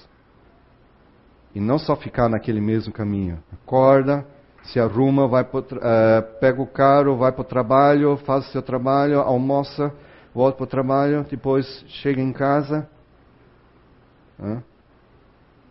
[1.55, 3.39] E não só ficar naquele mesmo caminho.
[3.53, 4.27] Acorda,
[4.65, 8.63] se arruma, vai pro, uh, pega o carro, vai para o trabalho, faz o seu
[8.63, 9.95] trabalho, almoça,
[10.35, 12.89] volta para o trabalho, depois chega em casa.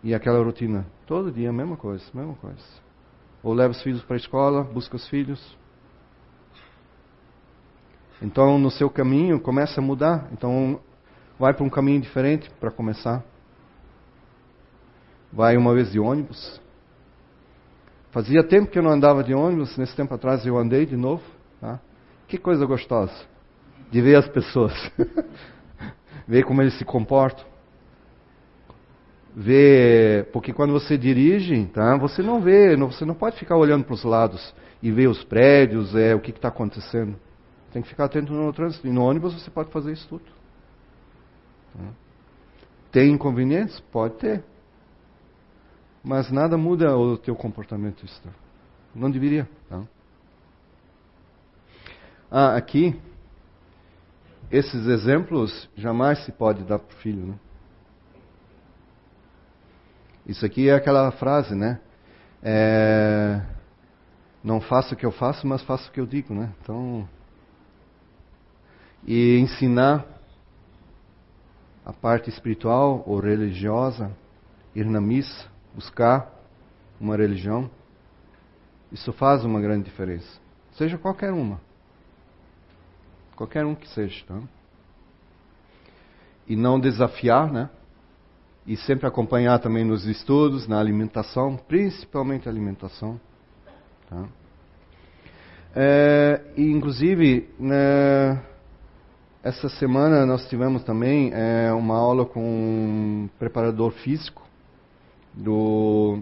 [0.03, 0.85] E aquela rotina.
[1.05, 2.63] Todo dia a mesma coisa, mesma coisa.
[3.41, 5.57] Ou leva os filhos para a escola, busca os filhos.
[8.21, 10.29] Então, no seu caminho, começa a mudar.
[10.31, 10.79] Então,
[11.37, 13.21] vai para um caminho diferente para começar.
[15.33, 16.61] Vai uma vez de ônibus.
[18.11, 21.23] Fazia tempo que eu não andava de ônibus, nesse tempo atrás eu andei de novo.
[21.59, 21.79] Tá?
[22.27, 23.13] Que coisa gostosa
[23.91, 24.73] de ver as pessoas,
[26.27, 27.45] ver como eles se comportam
[29.35, 33.93] ver, porque quando você dirige, tá, você não vê, você não pode ficar olhando para
[33.93, 37.15] os lados e ver os prédios, é, o que está acontecendo.
[37.71, 38.85] Tem que ficar atento no trânsito.
[38.85, 40.25] E no ônibus você pode fazer isso tudo.
[41.73, 41.89] Tá?
[42.91, 43.79] Tem inconvenientes?
[43.91, 44.43] Pode ter.
[46.03, 48.05] Mas nada muda o teu comportamento.
[48.05, 48.21] Isso,
[48.93, 49.49] Não deveria.
[49.69, 49.83] Tá?
[52.29, 52.99] Ah, aqui,
[54.51, 57.25] esses exemplos jamais se pode dar para o filho.
[57.25, 57.35] Né?
[60.25, 61.79] Isso aqui é aquela frase, né?
[62.41, 63.41] É,
[64.43, 66.51] não faço o que eu faço, mas faço o que eu digo, né?
[66.61, 67.07] Então,
[69.05, 70.05] e ensinar
[71.85, 74.11] a parte espiritual ou religiosa,
[74.73, 76.31] ir na missa, buscar
[76.99, 77.69] uma religião,
[78.91, 80.39] isso faz uma grande diferença.
[80.73, 81.59] Seja qualquer uma.
[83.35, 84.39] Qualquer um que seja, tá?
[86.47, 87.69] E não desafiar, né?
[88.65, 93.19] E sempre acompanhar também nos estudos, na alimentação, principalmente a alimentação.
[94.09, 94.25] Tá?
[95.75, 98.41] É, e inclusive, né,
[99.43, 104.42] essa semana nós tivemos também é, uma aula com um preparador físico
[105.33, 106.19] do,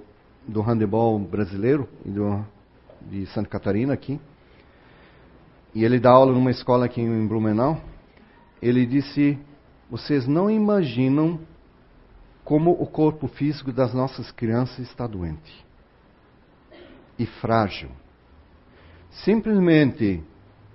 [0.48, 2.46] do handebol brasileiro do,
[3.02, 4.20] de Santa Catarina aqui.
[5.74, 7.80] E ele dá aula numa escola aqui em Blumenau.
[8.62, 9.38] Ele disse:
[9.90, 11.40] Vocês não imaginam
[12.44, 15.66] como o corpo físico das nossas crianças está doente
[17.18, 17.90] e frágil.
[19.24, 20.24] Simplesmente,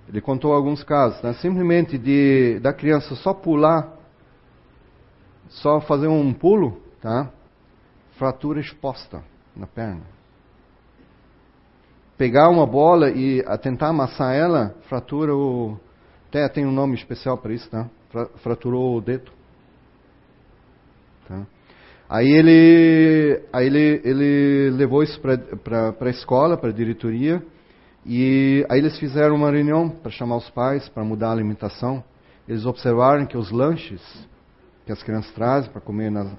[0.07, 1.33] ele contou alguns casos, né?
[1.33, 3.93] simplesmente de da criança só pular,
[5.49, 7.31] só fazer um pulo, tá?
[8.17, 9.23] Fratura exposta
[9.55, 10.03] na perna.
[12.17, 15.77] Pegar uma bola e tentar amassar ela, fratura o.
[16.27, 17.87] Até tem um nome especial para isso, tá?
[18.37, 19.31] Fraturou o dedo.
[21.27, 21.45] Tá?
[22.09, 27.43] Aí ele, aí ele, ele levou isso para a escola, para a diretoria,
[28.05, 32.03] e aí eles fizeram uma reunião para chamar os pais, para mudar a alimentação.
[32.47, 34.01] Eles observaram que os lanches
[34.85, 36.31] que as crianças trazem para comer na,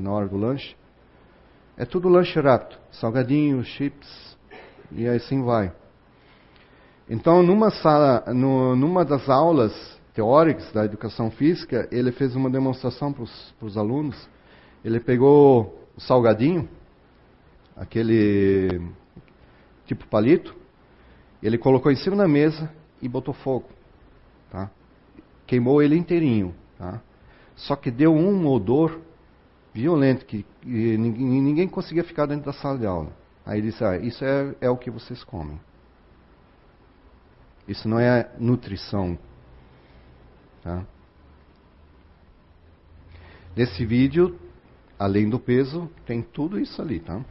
[0.00, 0.74] na hora do lanche,
[1.76, 4.36] é tudo lanche rápido, salgadinhos, chips,
[4.92, 5.72] e assim vai.
[7.08, 9.72] Então, numa sala, no, numa das aulas
[10.14, 13.22] teóricas da educação física, ele fez uma demonstração para
[13.66, 14.16] os alunos
[14.86, 16.68] ele pegou o salgadinho,
[17.74, 18.80] aquele
[19.84, 20.54] tipo palito,
[21.42, 22.70] ele colocou em cima da mesa
[23.02, 23.68] e botou fogo.
[24.48, 24.70] Tá?
[25.44, 26.54] Queimou ele inteirinho.
[26.78, 27.00] Tá?
[27.56, 29.00] Só que deu um odor
[29.76, 33.12] violento que, ninguém, ninguém, conseguia ficar dentro da sala de aula.
[33.44, 35.60] Aí ele disse: ah, Isso é, é o que vocês comem.
[37.68, 39.18] Isso não é nutrição.
[40.62, 40.82] Tá?
[43.54, 44.38] Nesse vídeo
[44.98, 47.22] além do peso, tem tudo isso ali, tá?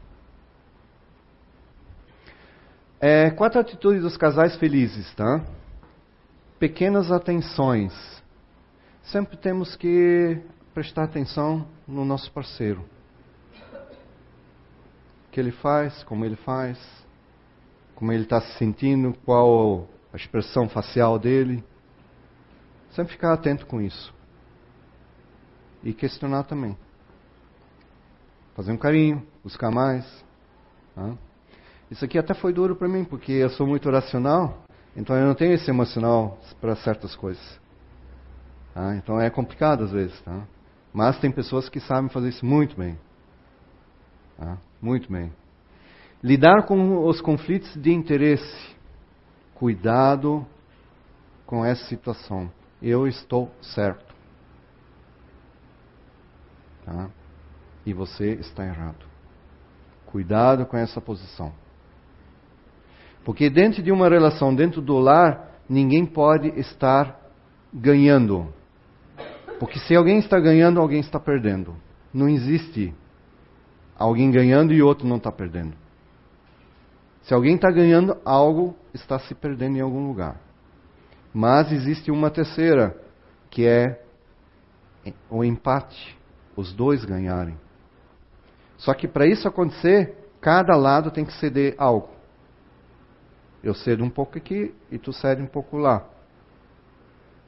[3.00, 5.44] É, quatro atitudes dos casais felizes, tá?
[6.60, 7.92] Pequenas atenções.
[9.04, 10.40] Sempre temos que
[10.76, 12.86] prestar atenção no nosso parceiro.
[15.28, 16.78] O que ele faz, como ele faz,
[17.96, 21.64] como ele está se sentindo, qual a expressão facial dele.
[22.92, 24.14] Sempre ficar atento com isso.
[25.84, 26.78] E questionar também
[28.56, 30.06] fazer um carinho, buscar mais.
[30.96, 31.14] Tá?
[31.92, 34.64] Isso aqui até foi duro para mim, porque eu sou muito racional,
[34.96, 37.60] então eu não tenho esse emocional para certas coisas.
[38.74, 38.96] Tá?
[38.96, 40.20] Então é complicado às vezes.
[40.22, 40.42] Tá?
[40.96, 42.98] Mas tem pessoas que sabem fazer isso muito bem.
[44.38, 44.58] Tá?
[44.82, 45.32] Muito bem.
[46.24, 48.76] Lidar com os conflitos de interesse.
[49.54, 50.46] Cuidado
[51.46, 52.52] com essa situação.
[52.82, 54.16] Eu estou certo.
[56.84, 57.10] Tá?
[57.86, 59.06] e você está errado.
[60.08, 61.54] Cuidado com essa posição.
[63.24, 67.20] Porque dentro de uma relação, dentro do lar, ninguém pode estar
[67.74, 68.52] ganhando.
[69.60, 71.76] Porque se alguém está ganhando, alguém está perdendo.
[72.14, 72.94] Não existe
[73.98, 75.76] alguém ganhando e outro não está perdendo.
[77.24, 80.40] Se alguém está ganhando, algo está se perdendo em algum lugar.
[81.34, 82.96] Mas existe uma terceira,
[83.50, 84.02] que é
[85.30, 86.18] o empate,
[86.56, 87.58] os dois ganharem.
[88.78, 92.10] Só que para isso acontecer, cada lado tem que ceder algo.
[93.64, 96.06] Eu cedo um pouco aqui e tu cede um pouco lá.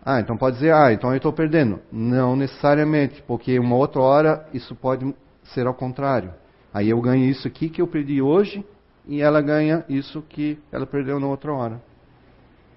[0.10, 1.82] Ah, então pode dizer, ah, então eu estou perdendo.
[1.92, 6.34] Não necessariamente, porque uma outra hora isso pode ser ao contrário.
[6.74, 8.66] Aí eu ganho isso aqui que eu perdi hoje
[9.06, 11.82] e ela ganha isso que ela perdeu na outra hora.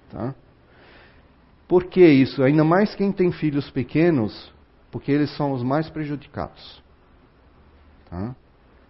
[0.09, 0.35] Tá?
[1.69, 2.43] Por que isso?
[2.43, 4.53] Ainda mais quem tem filhos pequenos,
[4.91, 6.83] porque eles são os mais prejudicados.
[8.09, 8.35] Tá?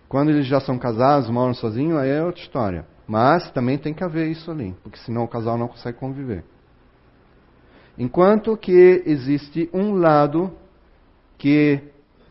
[0.09, 2.87] Quando eles já são casados, moram sozinhos, aí é outra história.
[3.05, 6.43] Mas também tem que haver isso ali, porque senão o casal não consegue conviver.
[8.01, 10.51] Enquanto que existe um lado
[11.37, 11.79] que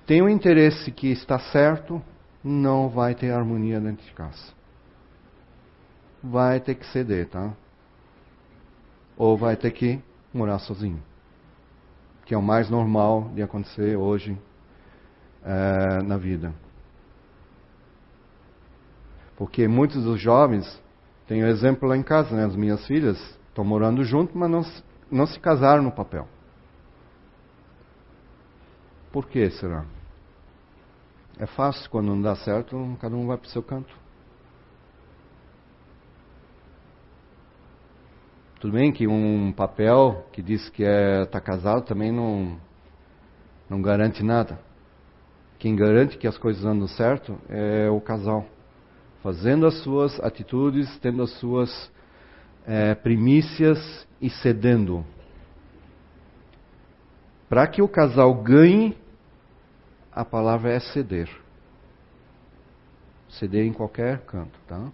[0.04, 2.02] tem o um interesse que está certo,
[2.42, 4.52] não vai ter harmonia dentro de casa.
[6.20, 7.54] Vai ter que ceder, tá?
[9.16, 10.00] Ou vai ter que
[10.34, 11.00] morar sozinho.
[12.24, 14.36] Que é o mais normal de acontecer hoje
[15.44, 16.52] é, na vida.
[19.36, 20.82] Porque muitos dos jovens,
[21.28, 22.44] tenho exemplo lá em casa, né?
[22.44, 23.16] as minhas filhas
[23.48, 24.64] estão morando junto, mas não,
[25.10, 26.26] não se casaram no papel.
[29.12, 29.84] Por que será?
[31.38, 33.94] É fácil, quando não dá certo, cada um vai para o seu canto.
[38.60, 42.58] Tudo bem que um papel que diz que está é, tá casado também não,
[43.70, 44.60] não garante nada.
[45.58, 48.44] Quem garante que as coisas andam certo é o casal.
[49.22, 51.90] Fazendo as suas atitudes, tendo as suas
[52.66, 55.04] é, primícias e cedendo.
[57.48, 58.96] Para que o casal ganhe,
[60.12, 61.28] a palavra é ceder.
[63.28, 64.92] Ceder em qualquer canto, tá?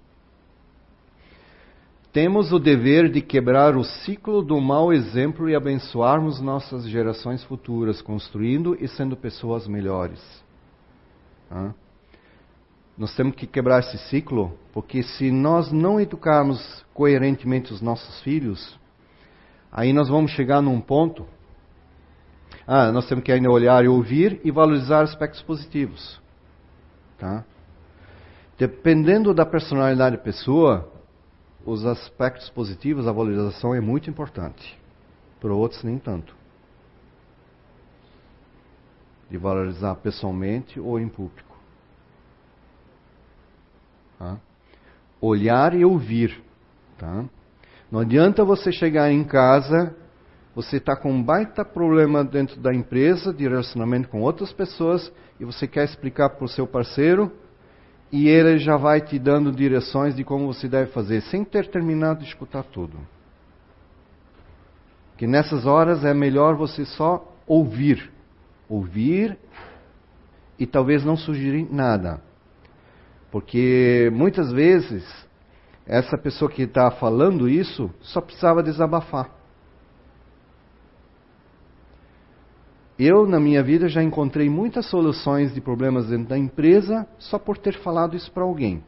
[2.17, 8.01] Temos o dever de quebrar o ciclo do mau exemplo e abençoarmos nossas gerações futuras,
[8.01, 10.19] construindo e sendo pessoas melhores.
[11.47, 11.75] Tá?
[12.97, 18.79] Nós temos que quebrar esse ciclo, porque se nós não educarmos coerentemente os nossos filhos,
[19.77, 21.27] aí nós vamos chegar num ponto.
[22.67, 26.21] Ah, nós temos que ainda olhar e ouvir e valorizar aspectos positivos.
[27.19, 27.45] Tá?
[28.59, 30.91] Dependendo da personalidade da pessoa,
[31.65, 34.79] os aspectos positivos, a valorização é muito importante.
[35.39, 36.35] Para outros, nem tanto.
[39.31, 41.57] De valorizar pessoalmente ou em público.
[44.19, 44.39] Tá?
[45.21, 46.43] Olhar e ouvir.
[46.97, 47.27] Tá?
[47.91, 49.95] Não adianta você chegar em casa,
[50.55, 55.45] você está com um baita problema dentro da empresa, de relacionamento com outras pessoas, e
[55.45, 57.31] você quer explicar para o seu parceiro,
[58.11, 62.21] e ele já vai te dando direções de como você deve fazer, sem ter terminado
[62.21, 62.99] de escutar tudo.
[65.17, 68.11] Que nessas horas é melhor você só ouvir.
[68.69, 69.39] Ouvir
[70.59, 72.21] e talvez não sugerir nada.
[73.31, 75.26] Porque muitas vezes
[75.87, 79.31] essa pessoa que está falando isso só precisava desabafar.
[82.99, 87.59] Eu, na minha vida, já encontrei muitas soluções de problemas dentro da empresa só por
[87.59, 88.83] ter falado isso para alguém.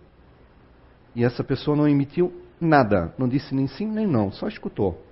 [1.14, 5.04] E essa pessoa não emitiu nada, não disse nem sim nem não, só escutou.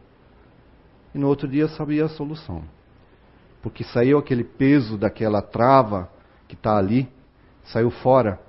[1.14, 2.62] E no outro dia sabia a solução.
[3.62, 6.10] Porque saiu aquele peso daquela trava
[6.48, 7.08] que está ali,
[7.64, 8.40] saiu fora.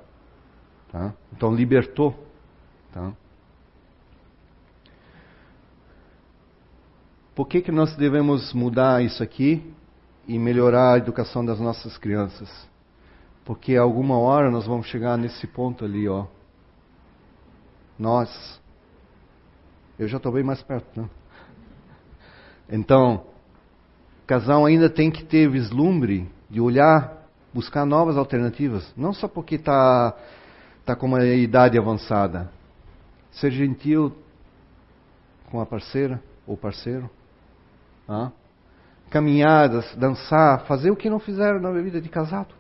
[0.92, 1.14] Tá?
[1.34, 2.16] Então libertou.
[2.94, 3.12] Tá?
[7.38, 9.64] Por que, que nós devemos mudar isso aqui?
[10.28, 12.50] e melhorar a educação das nossas crianças.
[13.46, 16.26] Porque alguma hora nós vamos chegar nesse ponto ali, ó.
[17.98, 18.62] Nós.
[19.98, 21.10] Eu já estou bem mais perto, né?
[22.70, 23.26] Então,
[24.24, 28.94] o casal ainda tem que ter vislumbre de olhar, buscar novas alternativas.
[28.98, 30.14] Não só porque está
[30.86, 32.52] tá com uma idade avançada.
[33.32, 34.14] Ser gentil
[35.50, 37.10] com a parceira ou parceiro.
[38.08, 38.32] Ah?
[39.10, 42.54] caminhadas, dançar, fazer o que não fizeram na vida de casado.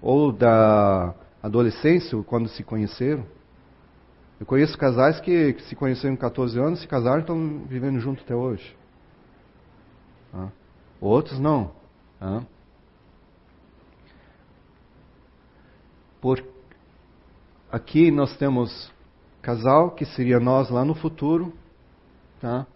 [0.00, 3.24] Ou da adolescência, quando se conheceram.
[4.40, 8.00] Eu conheço casais que, que se conheceram com 14 anos, se casaram e estão vivendo
[8.00, 8.76] junto até hoje.
[10.34, 10.48] Ah.
[11.00, 11.72] Outros não.
[12.20, 12.42] Ah.
[16.20, 16.44] Por
[17.70, 18.92] aqui nós temos
[19.40, 21.52] casal, que seria nós lá no futuro,
[22.40, 22.66] tá?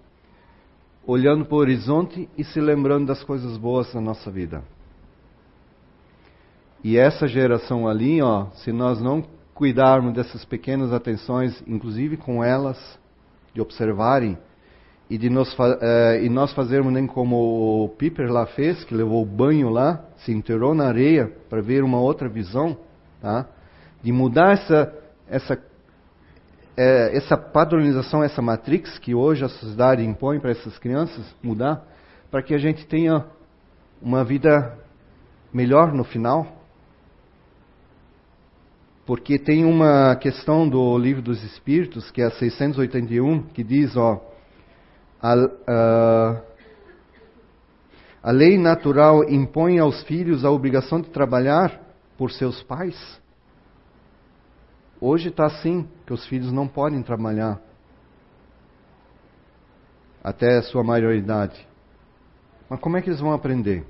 [1.07, 4.63] Olhando para o horizonte e se lembrando das coisas boas da nossa vida.
[6.83, 12.79] E essa geração ali, ó, se nós não cuidarmos dessas pequenas atenções, inclusive com elas,
[13.55, 14.37] de observarem,
[15.09, 19.23] e de nós, eh, e nós fazermos nem como o Piper lá fez, que levou
[19.23, 22.77] o banho lá, se enterrou na areia para ver uma outra visão,
[23.21, 23.47] tá?
[24.03, 24.93] de mudar essa,
[25.29, 25.59] essa
[26.77, 31.83] é, essa padronização, essa matrix que hoje a sociedade impõe para essas crianças mudar,
[32.31, 33.25] para que a gente tenha
[34.03, 34.77] uma vida
[35.53, 36.47] melhor no final.
[39.07, 44.21] Porque tem uma questão do livro dos Espíritos, que é a 681, que diz, ó,
[45.23, 45.35] a,
[45.67, 46.43] a,
[48.23, 51.81] a lei natural impõe aos filhos a obrigação de trabalhar
[52.19, 52.97] por seus pais
[55.01, 57.61] Hoje está assim, que os filhos não podem trabalhar
[60.25, 61.67] até a sua maioridade.
[62.69, 63.85] Mas como é que eles vão aprender?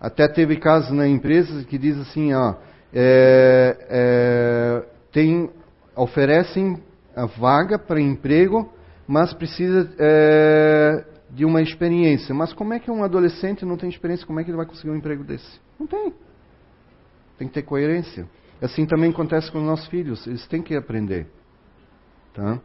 [0.00, 2.56] Até teve casos na empresa que diz assim, ó,
[2.92, 5.48] é, é, tem,
[5.96, 6.82] oferecem
[7.14, 8.70] a vaga para emprego,
[9.06, 12.34] mas precisa é, de uma experiência.
[12.34, 14.26] Mas como é que um adolescente não tem experiência?
[14.26, 15.60] Como é que ele vai conseguir um emprego desse?
[15.78, 16.12] Não tem.
[17.38, 18.26] Tem que ter coerência.
[18.62, 21.26] Assim também acontece com os nossos filhos, eles têm que aprender.
[22.32, 22.60] Tá?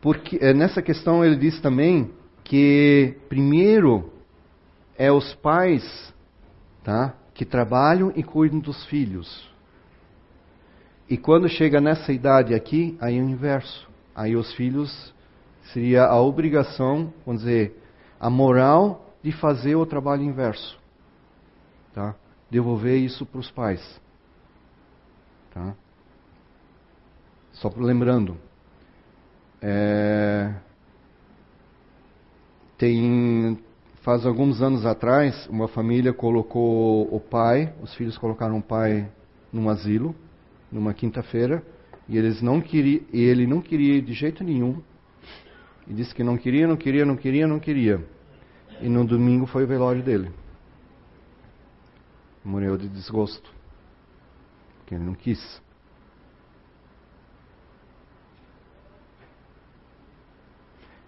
[0.00, 2.10] Porque é, nessa questão ele diz também
[2.42, 4.10] que primeiro
[4.96, 6.14] é os pais
[6.82, 9.46] tá, que trabalham e cuidam dos filhos.
[11.06, 13.88] E quando chega nessa idade aqui, aí é o inverso.
[14.14, 15.14] Aí os filhos
[15.72, 17.76] seria a obrigação, vamos dizer,
[18.18, 20.78] a moral de fazer o trabalho inverso.
[21.92, 22.14] Tá?
[22.50, 24.00] Devolver isso para os pais.
[25.52, 25.74] Tá?
[27.52, 28.36] Só lembrando,
[29.60, 30.54] é,
[32.76, 33.58] tem
[34.02, 39.10] faz alguns anos atrás uma família colocou o pai, os filhos colocaram o pai
[39.52, 40.14] num asilo,
[40.70, 41.62] numa quinta-feira,
[42.08, 44.80] e eles não queriam, e ele não queria de jeito nenhum.
[45.86, 48.02] E disse que não queria, não queria, não queria, não queria.
[48.80, 50.30] E no domingo foi o velório dele.
[52.44, 53.52] Morreu de desgosto.
[54.78, 55.62] Porque ele não quis.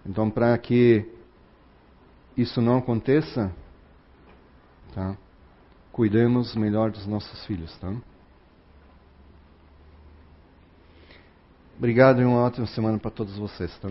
[0.05, 1.07] Então, para que
[2.37, 3.55] isso não aconteça,
[4.95, 5.16] tá?
[5.93, 7.76] cuidemos melhor dos nossos filhos.
[7.78, 7.95] Tá?
[11.76, 13.76] Obrigado e uma ótima semana para todos vocês.
[13.78, 13.89] Tá?